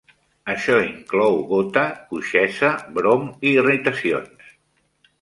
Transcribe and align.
Això 0.53 0.77
inclou 0.85 1.37
gota, 1.51 1.85
coixesa, 2.15 2.73
brom 2.99 3.31
i 3.31 3.57
irritacions. 3.63 4.53